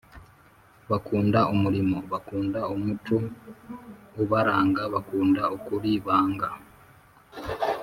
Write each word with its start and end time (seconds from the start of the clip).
Bakunda 0.89 1.39
umurimo 1.53 1.97
bakunda 2.11 2.59
umuco 2.73 3.15
ubaranga 4.23 4.81
bakunda 4.93 5.41
ukuri 5.55 5.91
banga 6.05 6.49